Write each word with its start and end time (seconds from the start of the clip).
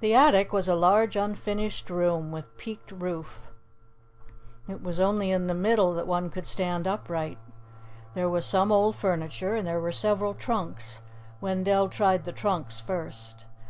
The 0.00 0.14
attic 0.14 0.54
was 0.54 0.68
a 0.68 0.74
large 0.74 1.16
unfinished 1.16 1.90
room 1.90 2.32
with 2.32 2.56
peaked 2.56 2.92
roof. 2.92 3.48
It 4.66 4.82
was 4.82 4.98
only 4.98 5.30
in 5.32 5.48
the 5.48 5.54
middle 5.54 5.92
that 5.96 6.06
one 6.06 6.30
could 6.30 6.46
stand 6.46 6.88
upright. 6.88 7.36
There 8.14 8.30
was 8.30 8.46
some 8.46 8.72
old 8.72 8.96
furniture 8.96 9.56
and 9.56 9.66
there 9.66 9.78
were 9.78 9.92
several 9.92 10.32
trunks. 10.32 11.02
Wendell 11.42 11.90
tried 11.90 12.24
the 12.24 12.32
trunks 12.32 12.80
first. 12.80 13.44